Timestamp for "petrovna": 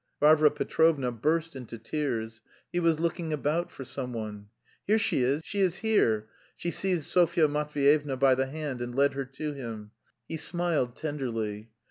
0.49-1.11